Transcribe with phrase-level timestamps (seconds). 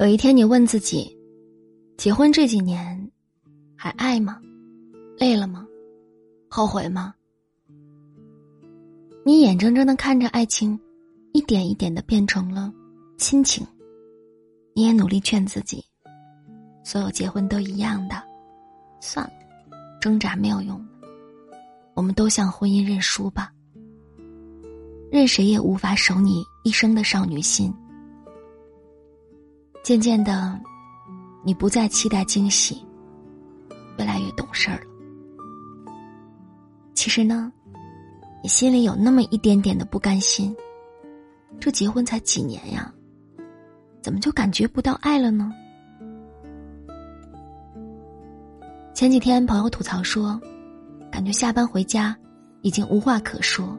[0.00, 1.12] 有一天，你问自己：
[1.96, 3.10] 结婚这几年，
[3.74, 4.40] 还爱吗？
[5.18, 5.66] 累了吗？
[6.48, 7.12] 后悔吗？
[9.24, 10.78] 你眼睁睁的看着爱情，
[11.32, 12.72] 一点一点的变成了
[13.16, 13.66] 亲情。
[14.72, 15.84] 你也努力劝自己，
[16.84, 18.22] 所有结婚都一样的，
[19.00, 19.32] 算了，
[20.00, 20.80] 挣扎没有用，
[21.94, 23.52] 我们都向婚姻认输吧。
[25.10, 27.74] 任谁也无法守你一生的少女心。
[29.82, 30.60] 渐渐的，
[31.44, 32.84] 你不再期待惊喜，
[33.98, 35.92] 越来越懂事儿了。
[36.94, 37.50] 其实呢，
[38.42, 40.54] 你心里有那么一点点的不甘心。
[41.58, 42.92] 这结婚才几年呀，
[44.02, 45.52] 怎么就感觉不到爱了呢？
[48.94, 50.38] 前几天朋友吐槽说，
[51.10, 52.16] 感觉下班回家
[52.60, 53.78] 已经无话可说。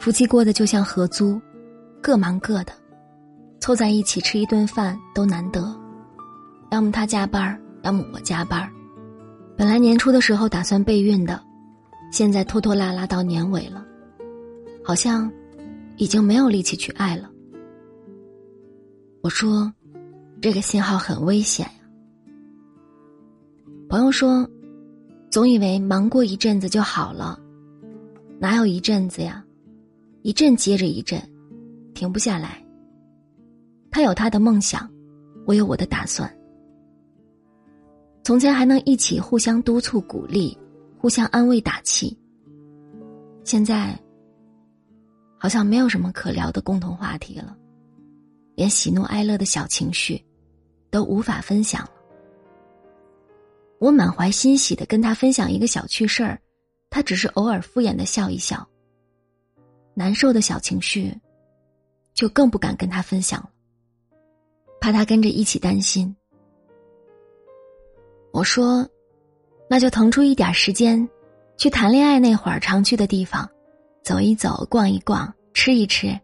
[0.00, 1.40] 夫妻过得就像合租，
[2.00, 2.72] 各忙各的。
[3.62, 5.72] 凑在一起吃一顿饭都难得，
[6.72, 8.68] 要么他加班要么我加班
[9.56, 11.40] 本来年初的时候打算备孕的，
[12.10, 13.86] 现在拖拖拉拉到年尾了，
[14.84, 15.30] 好像
[15.96, 17.30] 已经没有力气去爱了。
[19.22, 19.72] 我说，
[20.40, 21.72] 这个信号很危险呀。
[23.88, 24.44] 朋友说，
[25.30, 27.38] 总以为忙过一阵子就好了，
[28.40, 29.44] 哪有一阵子呀？
[30.22, 31.22] 一阵接着一阵，
[31.94, 32.60] 停不下来。
[33.92, 34.90] 他有他的梦想，
[35.46, 36.34] 我有我的打算。
[38.24, 40.58] 从前还能一起互相督促、鼓励，
[40.98, 42.18] 互相安慰、打气。
[43.44, 44.00] 现在，
[45.38, 47.54] 好像没有什么可聊的共同话题了，
[48.54, 50.24] 连喜怒哀乐的小情绪，
[50.90, 51.90] 都无法分享了。
[53.78, 56.40] 我满怀欣喜的跟他分享一个小趣事儿，
[56.88, 58.66] 他只是偶尔敷衍的笑一笑。
[59.92, 61.14] 难受的小情绪，
[62.14, 63.50] 就更不敢跟他分享了。
[64.92, 66.14] 他跟着一起担心。
[68.32, 68.88] 我说
[69.68, 71.08] ：“那就腾出一点时间，
[71.56, 73.48] 去谈恋爱那会儿常去的地方，
[74.02, 76.18] 走一走，逛一逛，吃一吃。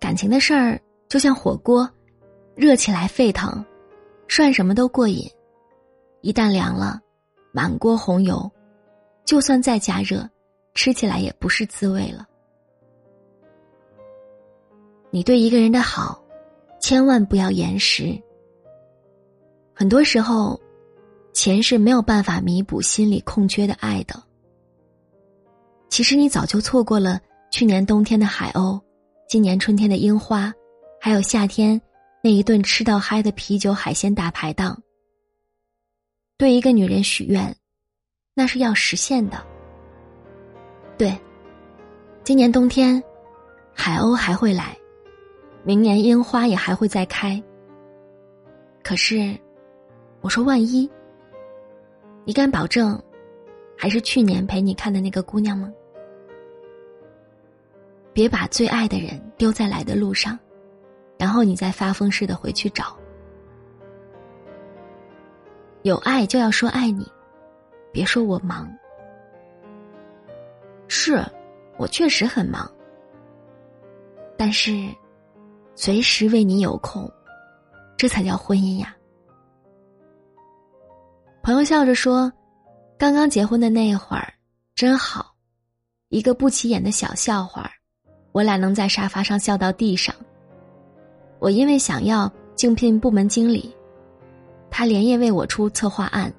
[0.00, 1.88] 感情的事儿就像火锅，
[2.54, 3.64] 热起来沸腾，
[4.28, 5.28] 涮什么都过瘾。
[6.22, 7.00] 一旦凉了，
[7.52, 8.50] 满锅红油，
[9.24, 10.28] 就算再加热，
[10.74, 12.26] 吃起来也不是滋味了。
[15.10, 16.22] 你对一个人的好。”
[16.80, 18.16] 千万不要延时。
[19.74, 20.60] 很多时候，
[21.32, 24.20] 钱是没有办法弥补心里空缺的爱的。
[25.88, 28.80] 其实你早就错过了去年冬天的海鸥，
[29.28, 30.52] 今年春天的樱花，
[31.00, 31.80] 还有夏天
[32.22, 34.80] 那一顿吃到嗨的啤酒海鲜大排档。
[36.36, 37.56] 对一个女人许愿，
[38.34, 39.44] 那是要实现的。
[40.96, 41.16] 对，
[42.22, 43.02] 今年冬天，
[43.72, 44.76] 海鸥还会来。
[45.68, 47.38] 明年樱花也还会再开。
[48.82, 49.38] 可是，
[50.22, 50.90] 我说万一，
[52.24, 52.98] 你敢保证，
[53.76, 55.70] 还是去年陪你看的那个姑娘吗？
[58.14, 60.38] 别把最爱的人丢在来的路上，
[61.18, 62.96] 然后你再发疯似的回去找。
[65.82, 67.06] 有爱就要说爱你，
[67.92, 68.66] 别说我忙。
[70.88, 71.22] 是，
[71.76, 72.66] 我确实很忙，
[74.34, 74.72] 但是。
[75.80, 77.08] 随时为你有空，
[77.96, 78.96] 这才叫婚姻呀！
[81.40, 82.32] 朋友笑着说
[82.98, 84.34] ：“刚刚结婚的那会儿
[84.74, 85.32] 真好，
[86.08, 87.70] 一个不起眼的小笑话，
[88.32, 90.12] 我俩能在沙发上笑到地上。
[91.38, 93.72] 我因为想要竞聘部门经理，
[94.72, 96.34] 他连夜为我出策划案。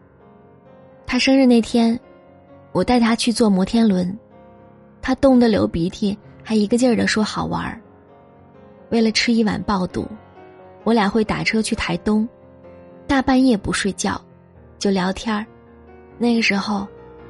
[1.07, 1.97] 他生日那天，
[2.73, 4.19] 我带他去坐摩天轮，
[5.01, 7.81] 他冻得流鼻涕，还一个劲儿的说好玩儿。”
[8.89, 10.07] 为了吃一碗爆肚，
[10.83, 12.27] 我俩会打车去台东，
[13.07, 14.19] 大半夜不睡觉，
[14.77, 15.45] 就聊天儿。
[16.17, 16.87] 那个时候，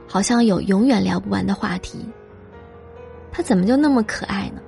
[0.08, 2.06] 好像有永远聊不完的话题。
[3.32, 4.62] 他怎么就那么可爱呢？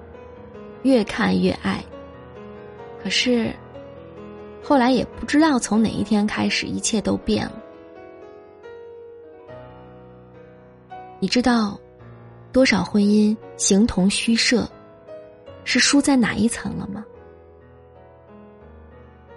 [0.84, 1.84] 越看越爱。
[3.02, 3.52] 可是，
[4.62, 7.54] 后来也不知道从哪一天开始，一切都变了。
[11.20, 11.80] 你知道，
[12.52, 14.68] 多少婚姻形同虚设？
[15.64, 17.06] 是输在哪一层了吗？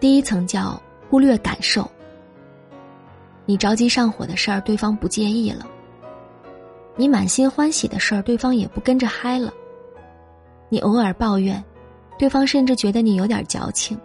[0.01, 1.89] 第一层叫忽略感受。
[3.47, 5.67] 你着急上火的事儿，对方不介意了；
[6.97, 9.51] 你满心欢喜的事儿，对方也不跟着嗨了；
[10.69, 11.63] 你偶尔抱怨，
[12.19, 13.99] 对方甚至觉得你有点矫情。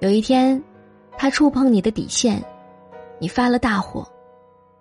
[0.00, 0.62] 有一天，
[1.16, 2.44] 他触碰你的底线，
[3.18, 4.06] 你发了大火，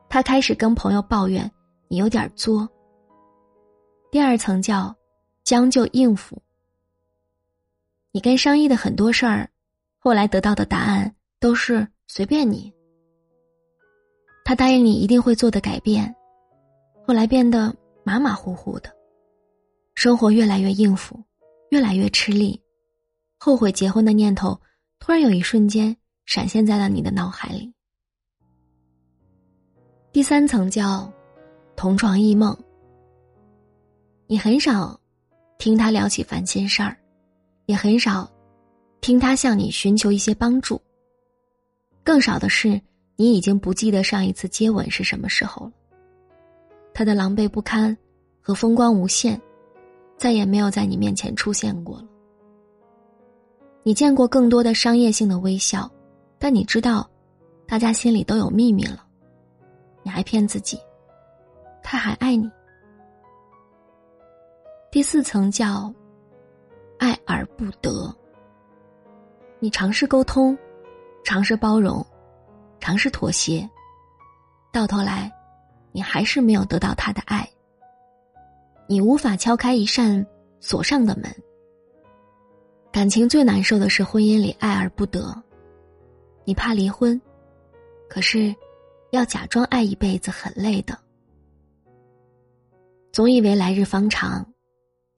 [0.09, 1.49] 他开始跟朋友抱怨
[1.87, 2.67] 你有点作。
[4.11, 4.93] 第二层叫。
[5.43, 6.41] 将就应付。
[8.11, 9.49] 你跟商议的很多事儿，
[9.97, 12.71] 后来得到的答案都是随便你。
[14.43, 16.13] 他答应你一定会做的改变，
[17.07, 17.73] 后来变得
[18.03, 18.93] 马马虎虎的，
[19.93, 21.23] 生活越来越应付，
[21.69, 22.59] 越来越吃力，
[23.38, 24.59] 后悔结婚的念头
[24.99, 25.95] 突然有一瞬间
[26.25, 27.73] 闪现在了你的脑海里。
[30.11, 31.09] 第三层叫
[31.77, 32.57] 同床异梦，
[34.27, 34.99] 你很少
[35.61, 36.97] 听他聊起烦心事儿。
[37.67, 38.27] 也很少
[38.99, 40.81] 听他向你寻求一些帮助。
[42.03, 42.81] 更少的是，
[43.15, 45.71] 你已经不记得上一次接吻是什么时候了。
[46.95, 47.95] 他的狼狈不堪
[48.41, 49.39] 和风光无限，
[50.17, 52.07] 再也没有在你面前出现过了。
[53.83, 55.87] 你见过更多的商业性的微笑，
[56.39, 57.07] 但你知道，
[57.67, 59.05] 大家心里都有秘密了。
[60.01, 60.79] 你还骗自己，
[61.83, 62.49] 他还爱你。
[64.91, 65.91] 第四层叫。
[66.99, 68.13] 爱而不得。
[69.59, 70.55] 你尝试沟通，
[71.23, 72.05] 尝试包容，
[72.79, 73.67] 尝试妥协，
[74.71, 75.31] 到头来，
[75.93, 77.49] 你还是没有得到他的爱。
[78.85, 80.23] 你无法敲开一扇
[80.59, 81.33] 锁上的门。
[82.91, 85.33] 感情最难受的是婚姻里爱而不得，
[86.43, 87.19] 你怕离婚，
[88.09, 88.53] 可是，
[89.11, 90.95] 要假装爱一辈子很累的。
[93.11, 94.45] 总以为来日方长，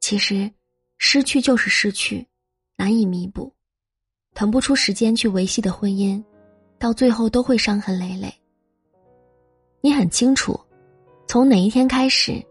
[0.03, 0.51] 其实。
[0.97, 2.25] 失去就是失去，
[2.77, 3.53] 难以弥补，
[4.33, 6.23] 腾不出时间去维系的婚姻，
[6.79, 8.33] 到最后都会伤痕累累。
[9.81, 10.57] 你很清楚，
[11.27, 12.41] 从哪一天开始，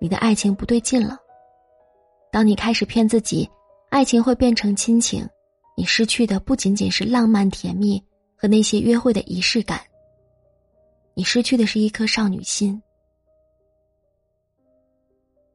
[0.00, 1.16] 你的爱情不对劲了。
[2.32, 3.48] 当你开始骗自己，
[3.90, 5.24] 爱情会变成亲情，
[5.76, 8.02] 你失去的不仅仅是浪漫甜蜜
[8.34, 9.80] 和那些约会的仪式感，
[11.14, 12.80] 你失去的是一颗少女心。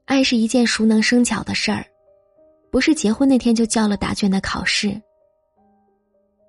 [0.06, 1.86] 爱是一件熟能生巧的事儿。
[2.72, 5.02] 不是结婚那天就交了答卷的考试。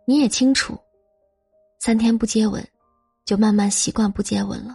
[0.06, 0.76] 你也清楚，
[1.78, 2.66] 三天不接吻，
[3.24, 4.74] 就慢慢习惯不接吻了；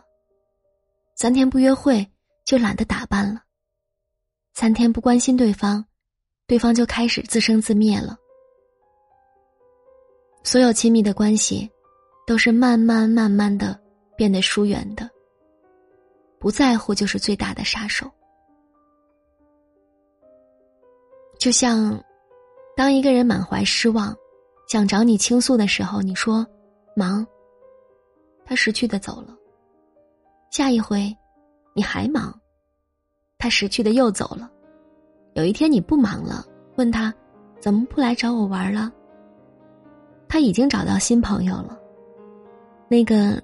[1.16, 2.08] 三天不约会，
[2.46, 3.42] 就懒得打扮了；
[4.54, 5.86] 三天不关心对方，
[6.48, 8.18] 对方就开始自生自灭了。
[10.44, 11.70] 所有亲密的关系，
[12.26, 13.78] 都是慢慢慢慢的
[14.16, 15.10] 变得疏远的。
[16.40, 18.10] 不在乎就是最大的杀手。
[21.42, 22.00] 就像，
[22.76, 24.16] 当一个人满怀失望，
[24.68, 26.46] 想找你倾诉的时候，你说
[26.96, 27.26] 忙，
[28.46, 29.36] 他识趣的走了。
[30.52, 31.12] 下一回，
[31.74, 32.32] 你还忙，
[33.40, 34.52] 他识趣的又走了。
[35.34, 36.46] 有一天你不忙了，
[36.76, 37.12] 问他
[37.60, 38.94] 怎么不来找我玩了？
[40.30, 41.76] 他已经找到新朋友了。
[42.88, 43.42] 那个，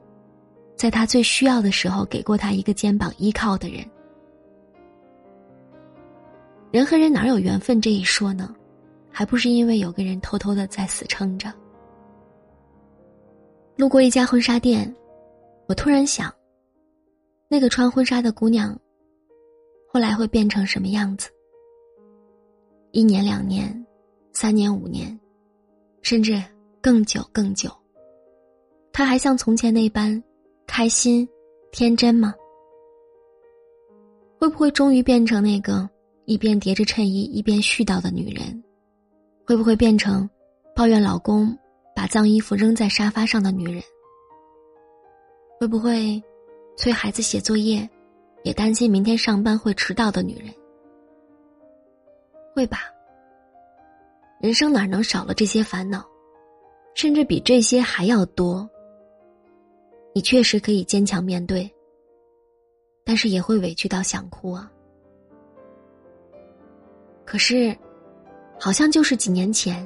[0.76, 3.84] 在他最需要的时候给过他一个肩膀依靠的人。
[6.78, 8.56] 人和人哪有缘分这一说呢？
[9.10, 11.52] 还不是因为有个人偷偷的在死撑着。
[13.76, 14.96] 路过一家婚纱店，
[15.68, 16.32] 我突然想，
[17.48, 18.80] 那个穿婚纱的姑娘，
[19.92, 21.32] 后来会变成什么样子？
[22.92, 23.84] 一年、两年、
[24.32, 25.20] 三年、五年，
[26.04, 26.40] 甚至
[26.80, 27.72] 更久、更久，
[28.94, 30.24] 她还像从前那般
[30.68, 31.28] 开心、
[31.72, 32.36] 天真吗？
[34.40, 35.90] 会不会终于变成那个？
[36.28, 38.62] 一边叠着衬衣一边絮叨的女人，
[39.46, 40.30] 会不会变成
[40.76, 41.58] 抱怨老公
[41.96, 43.82] 把脏衣服扔在沙发上的女人？
[45.58, 46.22] 会不会
[46.76, 47.90] 催孩子写作业，
[48.44, 50.54] 也担心明天上班会迟到的女人？
[52.54, 52.80] 会吧。
[54.42, 56.06] 人生哪能少了这些烦恼？
[56.94, 58.70] 甚至比这些还要多。
[60.14, 61.74] 你确实可以坚强面对，
[63.06, 64.70] 但是也会委屈到想哭啊。
[67.28, 67.78] 可是，
[68.58, 69.86] 好像就是几年前，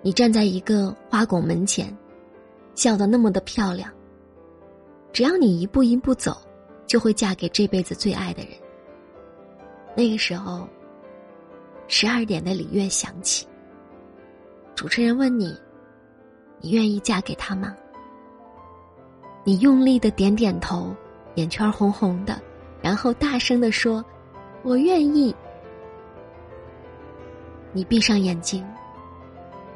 [0.00, 1.92] 你站在一个花拱门前，
[2.76, 3.92] 笑得那么的漂亮。
[5.12, 6.40] 只要你一步一步走，
[6.86, 8.52] 就会嫁给这辈子最爱的人。
[9.96, 10.68] 那个时候，
[11.88, 13.44] 十二点的礼乐响起。
[14.76, 15.58] 主持人问你
[16.62, 17.76] ：“你愿意嫁给他吗？”
[19.42, 20.94] 你用力的点点头，
[21.34, 22.40] 眼圈红红的，
[22.80, 24.02] 然后大声的说
[24.62, 25.34] ：“我愿意。”
[27.72, 28.64] 你闭上眼睛，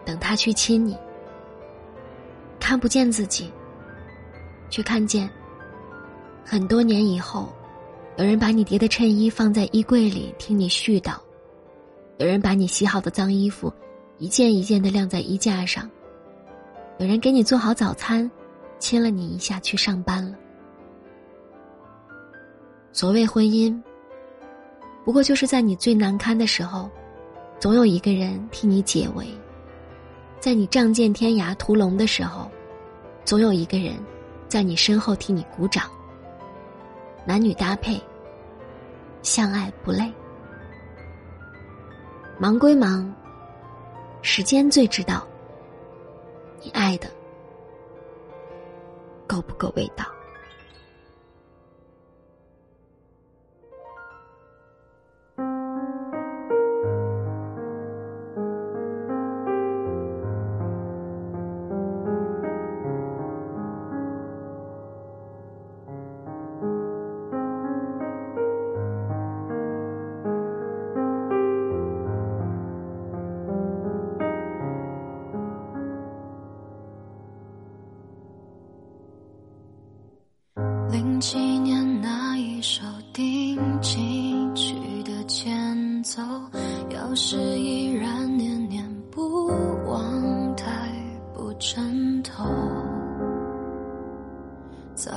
[0.04, 0.96] 等他去亲你。
[2.60, 3.50] 看不见自己，
[4.68, 5.30] 却看见
[6.44, 7.52] 很多年以后，
[8.16, 11.14] 有人把你叠的衬衣放在衣柜里听你絮叨，
[12.18, 13.72] 有人把你洗好的脏衣服
[14.18, 15.88] 一件一件的晾在衣架上，
[16.98, 18.28] 有人给你做好早餐，
[18.78, 20.36] 亲了你一下去上班了。
[22.92, 23.80] 所谓婚姻，
[25.04, 26.90] 不过就是在你最难堪的时候。
[27.58, 29.24] 总有一个人替你解围；
[30.38, 32.50] 在你仗剑天涯屠龙的时候，
[33.24, 33.94] 总有一个人
[34.46, 35.84] 在你身后替你鼓掌。
[37.24, 38.00] 男女搭配，
[39.22, 40.12] 相爱不累。
[42.38, 43.12] 忙归忙，
[44.20, 45.26] 时间最知道
[46.62, 47.08] 你爱的
[49.26, 50.04] 够不够味道。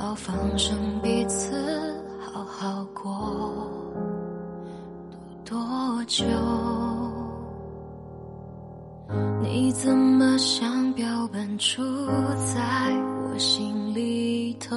[0.00, 1.52] 早放生彼此，
[2.32, 3.62] 好好过，
[5.44, 6.24] 多多久？
[9.42, 11.84] 你怎么想标本杵
[12.54, 12.90] 在
[13.30, 14.74] 我心里头？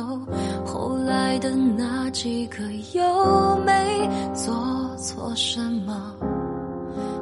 [0.65, 2.57] 后来的那几个
[2.93, 4.53] 又没做
[4.97, 6.17] 错什么？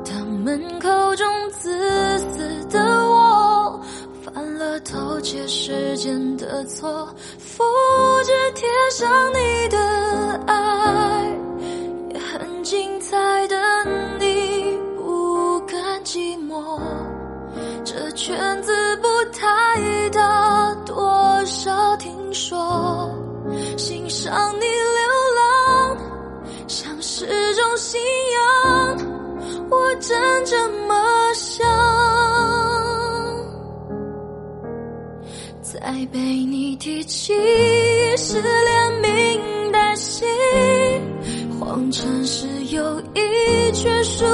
[0.03, 1.69] 他们口中自
[2.17, 2.80] 私的，
[5.21, 7.63] 了偷窃时间的错，复
[8.23, 9.77] 制贴上你的
[10.47, 11.37] 爱，
[12.11, 13.55] 也很精彩的
[14.19, 16.81] 你不甘寂寞。
[17.85, 23.13] 这圈子不太大，多少听说，
[23.77, 25.97] 欣赏你流浪，
[26.67, 28.01] 像是种信
[28.33, 28.97] 仰，
[29.69, 30.67] 我真这
[36.11, 37.33] 被你提起
[38.17, 40.27] 是连名带姓，
[41.57, 44.25] 谎称是友谊，却疏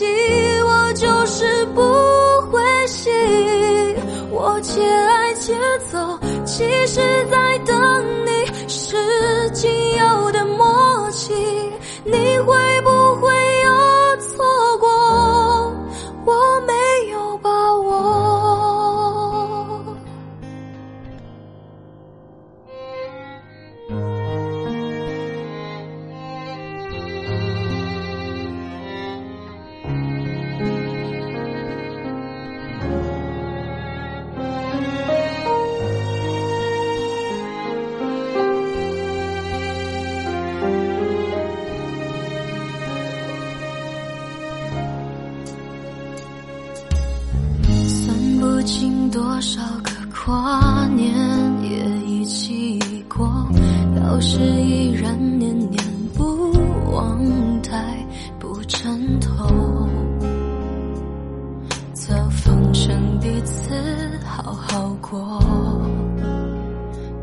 [0.00, 0.37] 的
[32.80, 33.17] 算
[64.70, 65.40] 好过，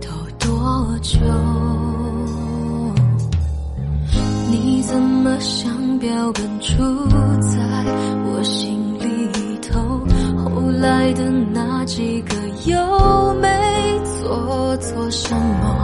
[0.02, 0.10] 都
[0.40, 1.20] 多久？
[4.50, 6.75] 你怎么像标本杵
[7.40, 7.60] 在
[8.25, 9.30] 我心里
[9.62, 10.02] 头？
[10.44, 12.36] 后来的那几个
[12.66, 13.48] 又没
[14.20, 15.75] 做错什么？